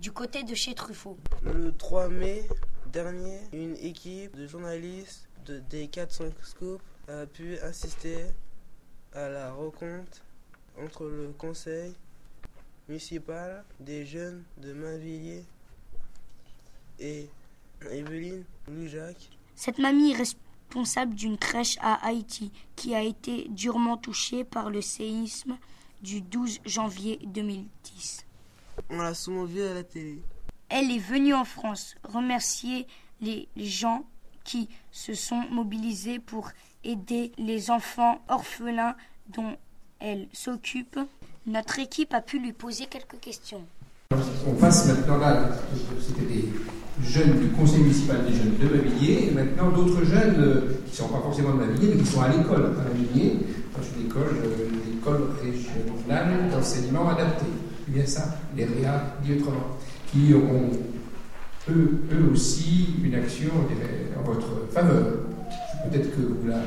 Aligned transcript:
du 0.00 0.12
côté 0.12 0.44
de 0.44 0.54
chez 0.54 0.74
Truffaut. 0.74 1.18
Le 1.42 1.72
3 1.72 2.08
mai 2.08 2.48
dernier, 2.92 3.40
une 3.52 3.76
équipe 3.76 4.36
de 4.36 4.46
journalistes 4.46 5.28
de, 5.44 5.58
des 5.58 5.88
400 5.88 6.24
Scoops 6.42 6.82
a 7.08 7.26
pu 7.26 7.58
assister 7.58 8.26
à 9.12 9.28
la 9.28 9.52
rencontre 9.52 10.22
entre 10.80 11.04
le 11.06 11.32
conseil 11.36 11.94
municipal 12.88 13.64
des 13.80 14.06
jeunes 14.06 14.44
de 14.58 14.72
Mainvilliers 14.72 15.44
et 17.00 17.28
Evelyne 17.90 18.44
Louis-Jacques. 18.68 19.30
Cette 19.56 19.78
mamie 19.78 20.12
est 20.12 20.16
responsable 20.16 21.14
d'une 21.14 21.38
crèche 21.38 21.76
à 21.80 22.06
Haïti 22.06 22.52
qui 22.76 22.94
a 22.94 23.02
été 23.02 23.48
durement 23.48 23.96
touchée 23.96 24.44
par 24.44 24.70
le 24.70 24.80
séisme 24.80 25.58
du 26.02 26.20
12 26.20 26.60
janvier 26.64 27.18
2010. 27.24 28.27
On 28.90 28.98
l'a 28.98 29.14
souvent 29.14 29.44
vu 29.44 29.62
à 29.62 29.74
la 29.74 29.82
télé. 29.82 30.22
Elle 30.68 30.90
est 30.90 30.98
venue 30.98 31.34
en 31.34 31.44
France 31.44 31.94
remercier 32.04 32.86
les 33.20 33.48
gens 33.56 34.04
qui 34.44 34.68
se 34.90 35.14
sont 35.14 35.42
mobilisés 35.50 36.18
pour 36.18 36.50
aider 36.84 37.32
les 37.38 37.70
enfants 37.70 38.20
orphelins 38.28 38.96
dont 39.28 39.56
elle 40.00 40.26
s'occupe. 40.32 40.98
Notre 41.46 41.78
équipe 41.78 42.14
a 42.14 42.20
pu 42.20 42.38
lui 42.38 42.52
poser 42.52 42.86
quelques 42.86 43.20
questions. 43.20 43.62
On 44.46 44.54
passe 44.54 44.86
maintenant 44.86 45.18
là, 45.18 45.50
c'était 46.00 46.26
des 46.26 46.48
jeunes 47.02 47.38
du 47.38 47.48
conseil 47.50 47.80
municipal 47.80 48.24
des 48.24 48.34
jeunes 48.34 48.56
de 48.58 48.68
Mavilliers, 48.68 49.28
et 49.28 49.30
maintenant 49.32 49.70
d'autres 49.70 50.02
jeunes 50.04 50.36
euh, 50.38 50.80
qui 50.86 50.92
ne 50.92 50.96
sont 50.96 51.08
pas 51.08 51.20
forcément 51.20 51.50
de 51.50 51.64
Mavilliers, 51.64 51.94
mais 51.94 52.02
qui 52.02 52.06
sont 52.06 52.22
à 52.22 52.28
l'école 52.28 52.66
à 52.66 52.88
Mavilliers, 52.88 53.38
dans 53.76 53.82
une 53.82 54.06
école, 54.06 54.36
euh, 54.44 54.68
l'école 54.90 55.30
régionale 55.42 56.50
d'enseignement 56.50 57.10
adapté. 57.10 57.46
C'est 57.88 57.94
bien 57.94 58.06
ça, 58.06 58.36
les 58.54 58.66
REA, 58.66 59.16
dit 59.24 59.32
autrement, 59.32 59.78
qui 60.12 60.34
ont 60.34 60.70
eux, 61.70 62.02
eux 62.12 62.30
aussi 62.30 62.96
une 63.02 63.14
action 63.14 63.50
en 64.18 64.22
votre 64.24 64.70
faveur. 64.70 65.20
Peut-être 65.84 66.10
que 66.14 66.20
vous 66.20 66.48
la 66.48 66.60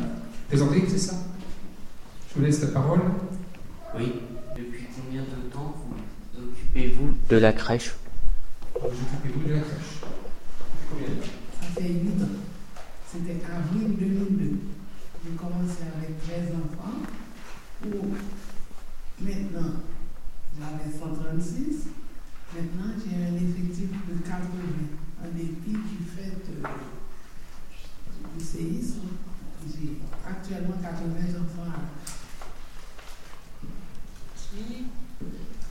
présentez, 0.47 0.81
c'est 0.89 0.97
ça? 0.97 1.13
Je 2.27 2.39
vous 2.39 2.45
laisse 2.45 2.61
la 2.61 2.69
parole. 2.69 3.01
Oui. 3.99 4.13
Depuis 4.57 4.85
combien 4.95 5.21
de 5.21 5.51
temps 5.53 5.75
vous 5.85 6.43
occupez-vous 6.43 7.13
de 7.29 7.37
la 7.37 7.53
crèche? 7.53 7.93
Vous 8.73 8.87
occupez-vous 8.87 9.47
de 9.47 9.53
la 9.53 9.59
crèche? 9.59 10.01
Combien 10.89 11.07
de 11.07 11.13
temps? 11.13 11.27
Ça 11.61 11.81
fait 11.81 11.87
8 11.87 12.23
ans. 12.23 12.25
C'était 13.11 13.45
avril 13.45 13.95
2002. 13.95 14.57
J'ai 15.23 15.35
commencé 15.35 15.83
avec 15.95 16.19
13 16.23 16.55
enfants. 16.55 16.97
Où 17.85 18.15
maintenant, 19.23 19.80
j'avais 21.31 21.41
136. 21.41 21.87
Maintenant, 22.53 22.93
j'ai 22.99 23.15
un 23.15 23.35
effectif 23.35 23.89
de 23.89 24.27
80. 24.27 24.39
Un 25.23 25.29
dépit 25.29 25.71
du 25.71 26.05
fait 26.05 26.37
du 28.37 28.43
séisme. 28.43 29.01
J'ai 29.67 29.99
actuellement 30.27 30.77
80 30.81 31.39
enfants 31.39 31.69
à 31.69 31.81
Merci. 33.63 34.85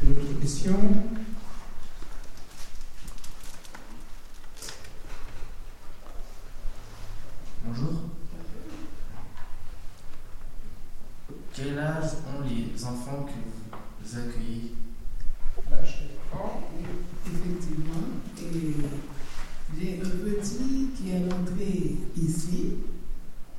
D'autres 0.03 0.41
questions 0.41 0.79
Bonjour. 7.67 8.11
Quel 11.53 11.79
âge 11.79 12.13
ont 12.27 12.43
les 12.49 12.85
enfants 12.85 13.27
que 13.27 14.03
vous 14.03 14.19
accueillez? 14.19 14.75
Effectivement. 17.27 18.05
Et 18.39 18.75
j'ai 19.79 20.01
un 20.01 20.11
petit 20.11 20.91
qui 20.97 21.11
est 21.11 21.23
rentré 21.31 21.71
ici. 22.17 22.61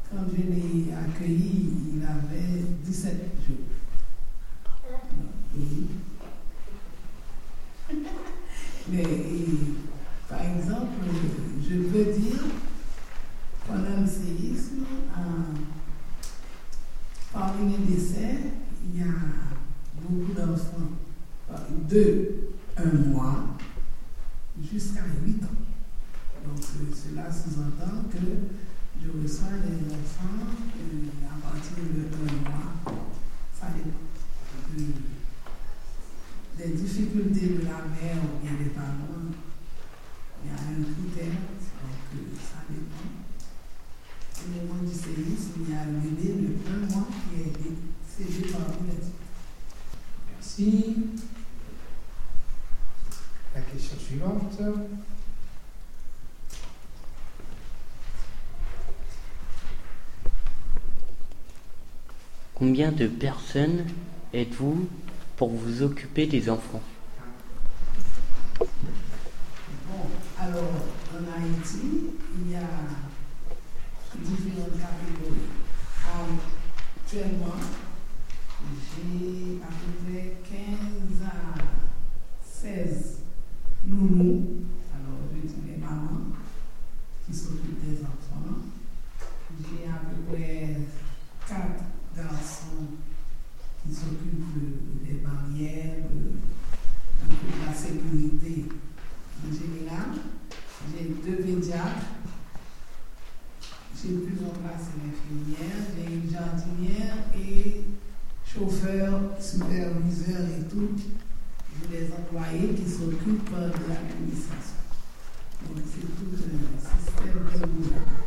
Quand 0.09 0.25
je 0.29 0.41
l'ai 0.41 0.94
accueilli, 0.94 1.56
il 1.95 2.03
avait 2.03 2.62
17 2.84 3.16
jours 3.47 3.66
par 10.29 10.41
exemple, 10.41 11.06
je 11.62 11.75
peux 11.75 12.12
dire, 12.13 12.44
pendant 13.68 14.01
le 14.01 14.07
séisme, 14.07 14.85
parmi 17.31 17.72
les 17.72 17.95
décès, 17.95 18.38
il 18.85 19.00
y 19.00 19.03
a 19.03 19.13
beaucoup 20.01 20.33
d'enfants 20.33 20.91
de 21.91 22.31
un 22.78 23.09
mois 23.09 23.57
jusqu'à 24.62 25.03
8 25.25 25.44
ans. 25.44 25.47
Donc 26.46 26.63
cela 26.63 27.29
sous-entend 27.31 28.03
que 28.09 28.18
je 29.02 29.09
reçois 29.22 29.57
les 29.66 29.94
enfants 29.94 30.47
à 31.30 31.47
partir 31.47 31.84
de 31.84 32.01
un 32.16 32.50
mois. 32.50 32.74
Ça 33.59 33.68
dépend 33.75 33.97
de, 34.78 34.84
des 36.57 36.74
difficultés 36.74 37.47
de 37.47 37.66
la 37.66 37.84
mère 37.85 38.24
ou 38.24 38.41
bien 38.41 38.53
des. 38.53 38.72
Il 40.44 40.50
y 40.50 40.53
a 40.53 40.56
un 40.56 40.81
critère, 40.81 41.34
donc 41.34 42.25
ça 42.41 42.63
dépend. 42.68 43.07
Au 44.44 44.50
moment 44.50 44.84
du 44.84 44.91
séisme, 44.91 45.62
il 45.62 45.69
y 45.69 45.78
a 45.78 45.85
le 45.85 46.00
bébé 46.00 46.34
de 46.34 46.47
un 46.68 46.91
mois 46.91 47.07
qui 47.30 47.41
est 47.41 48.28
cédé 48.28 48.51
par 48.51 48.62
les 48.88 48.97
Merci. 50.34 50.96
La 53.53 53.62
question 53.62 53.97
suivante. 54.00 54.59
Combien 62.61 62.91
de 62.91 63.07
personnes 63.07 63.88
êtes-vous 64.35 64.88
pour 65.35 65.49
vous 65.49 65.81
occuper 65.81 66.27
des 66.27 66.47
enfants? 66.47 66.83
Bon, 68.59 68.67
alors 70.39 70.85
en 71.11 71.41
Haïti, 71.41 72.11
il 72.38 72.51
y 72.51 72.55
a 72.55 72.59
différentes 74.16 74.73
catégories. 74.73 75.50
Actuellement, 77.03 77.55
j'ai 78.77 79.59
à 79.63 79.66
peu 79.66 79.91
près 80.05 80.38
15 80.47 81.27
à 81.27 81.55
16 82.45 83.21
nounous, 83.88 84.45
alors 84.94 85.17
je 85.33 85.47
dis 85.47 85.61
les 85.67 85.77
mamans, 85.77 86.27
qui 87.25 87.33
s'occupent 87.33 87.83
des 87.83 88.01
enfants. 88.01 88.53
J'ai 89.59 89.89
à 89.89 89.97
peu 90.11 90.31
près 90.31 90.77
4 91.47 91.57
garçons 92.13 92.88
qui 93.81 93.94
s'occupent 93.95 95.01
des 95.06 95.13
barrières, 95.25 96.03
de, 96.13 96.23
de 97.31 97.65
la 97.65 97.73
sécurité 97.73 98.65
en 99.41 99.51
général. 99.51 100.09
J'ai 100.91 101.06
deux 101.25 101.38
pédiatres. 101.38 102.06
J'ai 104.61 104.67
plus 104.67 104.73
en 104.73 104.77
place 104.77 104.88
une 104.95 105.09
infirmière, 105.09 105.81
j'ai 105.95 106.13
une 106.13 106.29
jardinière 106.29 107.17
et 107.35 107.83
chauffeur, 108.45 109.11
superviseur 109.39 110.41
et 110.41 110.63
tout. 110.69 110.91
Des 111.89 112.11
employés 112.13 112.75
qui 112.75 112.88
s'occupent 112.88 113.50
de 113.50 113.89
l'administration. 113.89 114.81
Donc 115.67 115.83
c'est 115.85 116.01
tout 116.01 116.29
un 116.31 116.38
système 116.79 117.33
que 117.33 117.57
nous 117.66 117.88
avons. 117.88 118.19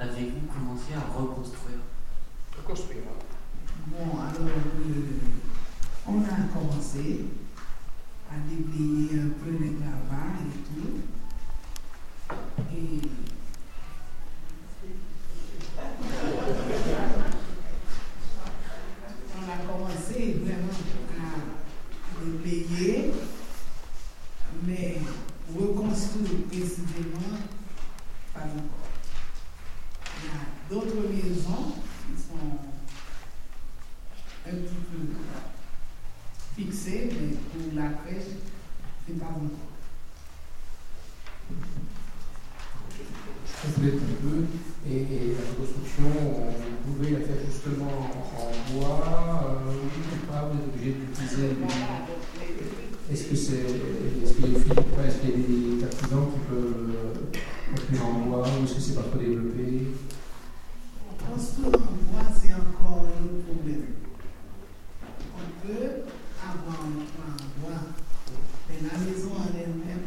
Avez-vous 0.00 0.46
commencé 0.52 0.94
à 0.94 1.18
reconstruire? 1.18 1.78
Reconstruire. 2.56 3.02
Bon, 3.86 4.18
alors, 4.18 4.40
euh, 4.40 5.18
on 6.08 6.18
a 6.22 6.48
commencé 6.52 7.26
à 8.32 8.38
déblayer 8.48 9.20
un 9.20 9.30
peu 9.44 9.50
les 9.50 9.72
gravats 9.72 10.32
et 10.40 10.52
tout. 10.66 10.94
On 19.36 19.42
a 19.50 19.56
commencé 19.70 20.18
vraiment 20.42 20.76
à 21.20 22.24
déblayer, 22.24 23.12
mais 24.66 24.90
reconstruire 25.54 26.46
précisément, 26.48 27.34
pas 28.32 28.40
encore. 28.40 28.92
Il 30.16 30.24
y 30.24 30.28
a 30.30 30.40
d'autres 30.70 31.02
maisons 31.10 31.66
qui 32.06 32.14
sont 32.22 32.52
un 34.46 34.54
petit 34.54 34.82
peu 34.90 35.02
fixées, 36.56 37.10
mais 37.12 37.30
c'est 39.06 39.18
pas 39.18 39.26
encore. 39.26 39.68
Je 43.46 43.72
complète 43.74 43.94
un 43.94 44.16
peu. 44.22 44.44
Et, 44.88 44.96
et 44.96 45.36
la 45.38 45.50
reconstruction, 45.50 46.10
vous 46.84 46.92
pouvez 46.94 47.10
la 47.10 47.18
faire 47.20 47.36
justement 47.46 48.10
en 48.36 48.72
bois 48.72 48.98
euh, 49.46 49.74
ou 49.74 50.26
pas 50.30 50.50
Vous 50.50 50.58
êtes 50.58 50.66
obligé 50.74 50.90
d'utiliser 50.92 51.50
Est-ce 53.10 53.24
que 53.24 53.36
c'est. 53.36 53.66
Est-ce 54.22 54.32
qu'il 54.34 54.52
y 54.52 54.56
a 54.56 54.58
est-ce 54.58 55.18
qu'il 55.18 55.30
y 55.30 55.32
a 55.32 55.78
des 55.78 55.84
artisans 55.84 56.26
qui 56.32 56.40
peuvent 56.48 56.90
euh, 56.90 57.14
construire 57.74 58.06
en 58.06 58.12
bois 58.26 58.42
ou 58.48 58.64
est-ce 58.64 58.74
que 58.74 58.80
c'est 58.80 58.94
pas 58.94 59.02
trop 59.02 59.18
développé? 59.18 59.66
Construire 61.30 61.68
en 61.68 61.94
bois, 62.10 62.26
c'est 62.34 62.52
encore 62.54 63.06
un 63.06 63.24
autre 63.24 63.44
problème. 63.46 63.84
On 65.36 65.66
peut 65.66 65.86
avoir 66.42 66.78
un 66.82 67.06
plan 67.06 67.30
en 67.30 67.60
bois, 67.62 67.80
mais 68.68 68.76
la 68.82 68.98
maison 68.98 69.30
en 69.38 69.48
elle-même, 69.54 70.06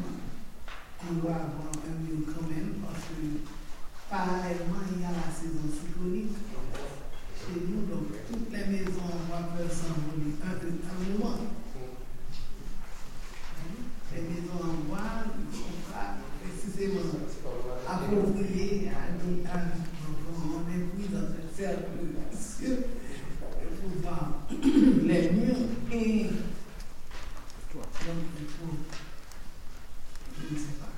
on 1.09 1.13
doit 1.15 1.31
avoir 1.35 1.71
un 1.71 1.95
mur 2.03 2.19
quand 2.27 2.47
même 2.49 2.73
parce 2.83 3.05
que 3.09 3.25
parallèlement, 4.09 4.83
il 4.95 5.01
y 5.01 5.05
a 5.05 5.11
la 5.11 5.29
saison 5.33 5.65
cyclonique 5.71 6.35
chez 7.37 7.61
nous. 7.67 7.81
Donc, 7.93 8.07
toutes 8.29 8.51
les 8.51 8.65
maisons 8.65 9.05
en 9.05 9.19
bois 9.27 9.43
peuvent 9.55 9.71
s'envoler 9.71 10.33
un, 10.43 10.55
un 10.55 10.97
moment. 11.13 11.37
Les 14.13 14.21
maisons 14.21 14.61
en 14.63 14.87
bois 14.87 15.11
ne 15.27 15.51
sont 15.55 15.77
pas 15.91 16.15
précisément 16.41 17.19
appropriées 17.87 18.89
à 18.89 19.11
nos 19.11 19.43
à, 19.45 19.57
Donc, 19.57 20.19
on 20.39 20.71
est 20.71 20.85
pris 20.85 21.07
dans 21.13 21.27
un 21.27 21.47
cercle 21.55 21.91
vicieux 22.31 22.79
pour 23.81 24.01
voir 24.01 24.23
et 25.15 25.29
je 30.37 30.53
ne 30.53 30.59
sais 30.59 30.75
pas. 30.79 30.91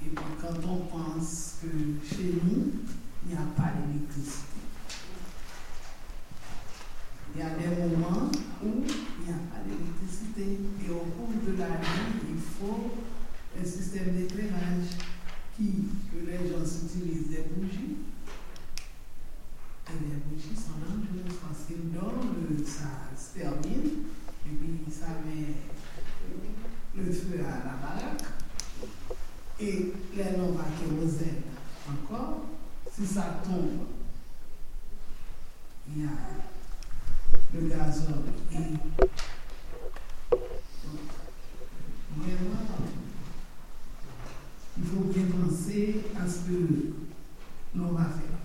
Et 0.00 0.08
puis 0.08 0.24
quand 0.40 0.68
on 0.68 0.78
pense 0.86 1.56
que 1.62 1.68
chez 2.08 2.34
nous, 2.42 2.72
il 3.24 3.30
n'y 3.30 3.34
a 3.34 3.46
pas 3.56 3.72
d'électricité, 3.76 4.58
il 7.34 7.40
y 7.40 7.42
a 7.44 7.50
des 7.50 7.96
moments 7.96 8.30
où 8.64 8.84
il 8.86 9.26
n'y 9.26 9.32
a 9.32 9.38
pas 9.50 9.60
d'électricité 9.64 10.58
et 10.84 10.90
au 10.90 11.04
cours 11.16 11.32
de 11.46 11.52
la 11.58 11.68
nuit, 11.68 12.18
il 12.30 12.40
faut 12.40 12.92
un 13.60 13.64
système 13.64 14.16
d'éclairage 14.16 14.98
qui, 15.56 15.88
que 16.12 16.18
les 16.26 16.48
gens 16.48 16.64
utilisent 16.64 17.28
des 17.28 17.44
bougies. 17.54 17.96
Et 19.88 19.98
les 20.04 20.20
bougies 20.26 20.54
sont 20.54 20.78
dangereuses 20.84 21.38
parce 21.42 21.64
qu'ils 21.66 21.90
dorment, 21.92 22.64
ça 22.64 23.08
se 23.16 23.38
termine 23.38 24.04
et 24.46 24.54
puis 24.54 24.92
ça 24.92 25.06
met 25.24 25.54
le 26.94 27.12
feu 27.12 27.40
à 27.40 27.64
la 27.64 27.74
baraque. 27.80 28.22
Et 29.60 29.92
les 30.16 30.36
lampes 30.36 30.60
à 30.60 30.66
kérosène 30.78 31.42
encore, 31.90 32.42
si 32.92 33.04
ça 33.04 33.40
tombe, 33.44 33.86
il 35.88 36.02
y 36.02 36.06
a 36.06 36.10
le 37.54 37.60
gazole. 37.68 38.28
Et 38.52 38.56
vraiment, 42.16 42.78
il 44.76 44.84
faut 44.84 45.04
bien 45.12 45.26
penser 45.26 46.02
à 46.16 46.24
ce 46.28 46.38
que 46.48 46.58
l'on 47.74 47.92
va 47.92 48.04
faire. 48.04 48.38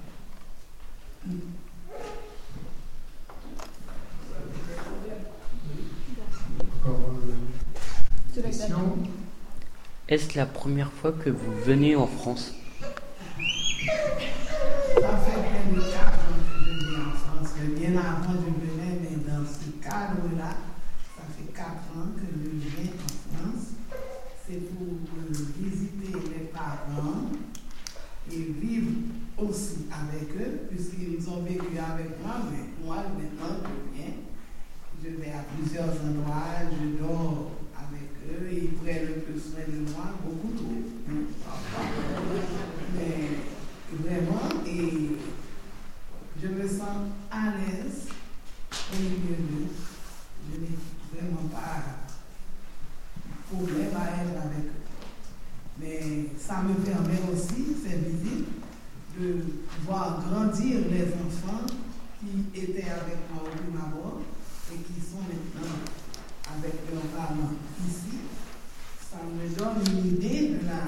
Encore 6.82 7.20
une 8.36 8.42
question? 8.42 9.23
Est-ce 10.10 10.38
la 10.38 10.46
première 10.46 10.92
fois 10.92 11.14
que 11.14 11.30
vous 11.30 11.54
venez 11.64 11.96
en 11.96 12.08
France? 12.08 12.54
Ça 13.38 15.18
fait 15.18 15.42
près 15.42 15.64
de 15.74 15.80
4 15.80 15.88
ans 15.88 16.44
que 16.44 16.70
je 16.70 16.90
viens 16.90 17.08
en 17.08 17.16
France. 17.16 17.54
Bien 17.80 17.92
avant, 17.98 18.34
je 18.34 18.52
venais, 18.68 19.00
mais 19.02 19.16
dans 19.26 19.46
ce 19.46 19.72
cadre-là, 19.82 20.58
ça 21.16 21.24
fait 21.38 21.54
4 21.54 21.66
ans 21.96 22.10
que 22.18 22.26
je 22.36 22.82
viens 22.82 22.92
en 22.92 23.08
France. 23.38 23.66
C'est 24.46 24.60
pour 24.76 24.88
euh, 24.88 25.32
visiter 25.58 26.12
les 26.12 26.46
parents 26.48 27.32
et 28.30 28.36
vivre 28.62 28.92
aussi 29.38 29.86
avec 29.90 30.30
eux, 30.36 30.68
puisqu'ils 30.70 31.30
ont 31.30 31.44
vécu 31.44 31.78
avec 31.78 32.22
moi, 32.22 32.36
mais 32.52 32.86
moi, 32.86 32.98
maintenant, 32.98 33.56
je 33.64 33.98
viens. 33.98 34.14
Je 35.02 35.10
vais 35.10 35.32
à 35.32 35.44
plusieurs 35.56 35.90
endroits, 35.90 36.62
je 36.72 37.02
dors 37.02 37.52
avec 37.76 38.10
eux, 38.30 38.48
ils 38.54 38.70
prennent 38.76 39.08
un 39.08 39.20
peu 39.20 39.38
soin 39.38 39.64
de 39.68 39.80
moi, 39.92 40.14
beaucoup 40.24 40.54
trop. 40.56 40.80
Mais 42.96 43.98
vraiment, 43.98 44.48
et 44.66 45.18
je 46.42 46.48
me 46.48 46.68
sens 46.68 47.10
à 47.30 47.52
l'aise 47.58 48.08
au 48.94 48.98
milieu 48.98 49.36
d'eux. 49.36 49.72
Je 50.50 50.60
n'ai 50.62 50.78
vraiment 51.14 51.50
pas 51.52 51.84
de 53.18 53.56
problème 53.56 53.94
à 53.94 54.24
être 54.24 54.46
avec 54.46 54.66
eux. 54.68 54.84
Mais 55.80 56.30
ça 56.38 56.62
me 56.62 56.76
permet 56.76 57.20
aussi, 57.34 57.76
c'est 57.84 57.98
visible, 57.98 58.46
de 59.20 59.44
voir 59.86 60.22
grandir 60.54 60.78
les 60.92 61.04
enfants 61.14 61.66
qui 62.20 62.60
étaient 62.60 62.84
avec 62.90 63.18
moi 63.34 63.44
au 63.44 63.52
et 64.72 64.78
qui 64.78 65.02
sont 65.02 65.22
maintenant 65.22 65.74
avec 66.56 66.74
leurs 66.94 67.02
parents 67.18 67.52
ici. 67.88 68.18
Ça 69.10 69.18
me 69.26 69.50
donne 69.56 69.98
une 69.98 70.08
idée 70.16 70.50
de 70.50 70.66
la 70.68 70.84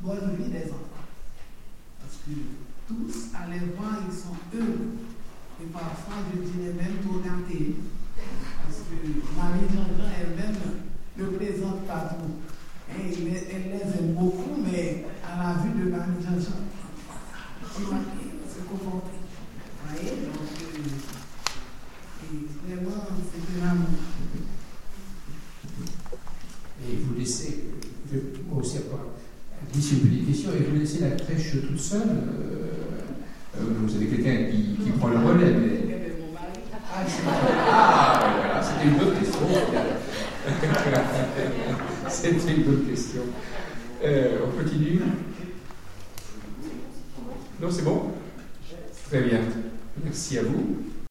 bonne 0.00 0.36
vie 0.36 0.50
des 0.50 0.64
enfants. 0.70 1.06
Parce 2.00 2.16
que 2.26 2.32
tous, 2.88 3.34
à 3.34 3.46
voir, 3.76 3.98
ils 4.08 4.14
sont 4.16 4.36
heureux. 4.54 4.88
Et 5.62 5.66
parfois, 5.72 6.16
je 6.34 6.40
dirais 6.40 6.74
même 6.74 6.96
gâtés. 7.24 7.76
Parce 8.62 8.78
que 8.78 9.36
Marie 9.36 9.68
Jean-Jean 9.72 10.10
elle-même 10.20 10.56
ne 11.18 11.36
présente 11.36 11.86
pas 11.86 12.00
trop. 12.00 12.36
Et 12.90 13.12
elle, 13.12 13.24
les- 13.24 13.46
elle 13.52 13.70
les 13.72 13.98
aime 13.98 14.12
beaucoup, 14.14 14.60
mais 14.62 15.06
à 15.24 15.54
la 15.54 15.62
vue 15.62 15.82
de 15.84 15.90
Marie 15.90 16.22
Jean-Jean, 16.22 16.60
elle 17.62 17.84
se 18.48 18.60
comporter. 18.68 19.10
Vous 19.82 19.88
voyez 19.90 20.10
Donc, 20.26 20.36
euh, 20.62 20.78
et 22.22 22.74
vraiment, 22.74 23.02
c'est 23.32 23.62
un 23.62 23.70
amour. 23.70 23.88
Et 26.88 26.96
vous 26.96 27.14
laissez, 27.18 27.64
je 28.10 28.16
vais 28.18 28.22
moi 28.48 28.60
aussi 28.62 28.78
avoir 28.78 29.06
d'ici 29.72 29.94
une 29.94 30.00
petite 30.08 30.26
question, 30.26 30.50
et 30.52 31.15
crèche 31.26 31.66
toute 31.66 31.78
seule 31.80 32.00
euh, 32.02 33.58
euh, 33.58 33.60
Vous 33.82 33.96
avez 33.96 34.06
quelqu'un 34.06 34.50
qui, 34.50 34.90
prend 34.98 35.08
le 35.08 35.18
relais, 35.18 35.52
mais... 35.52 35.82
Ah, 37.68 38.20
ben 38.22 38.32
voilà, 38.36 38.62
c'était 38.62 38.88
une 38.88 38.96
bonne 38.96 39.18
question. 39.18 39.40
c'était 42.08 42.54
une 42.54 42.62
bonne 42.62 42.86
question. 42.88 43.22
Euh, 44.02 44.38
on 44.46 44.62
continue 44.62 45.00
Non, 47.60 47.70
c'est 47.70 47.84
bon? 47.84 48.12
Très 49.10 49.20
bien. 49.22 49.40
Merci 50.02 50.38
à 50.38 50.42
vous. 50.42 50.78